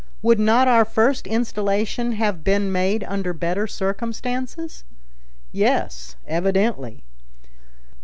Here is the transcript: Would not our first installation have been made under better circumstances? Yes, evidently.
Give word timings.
Would 0.23 0.39
not 0.39 0.67
our 0.67 0.83
first 0.83 1.27
installation 1.27 2.13
have 2.13 2.43
been 2.43 2.71
made 2.71 3.03
under 3.03 3.33
better 3.33 3.67
circumstances? 3.67 4.83
Yes, 5.51 6.15
evidently. 6.25 7.03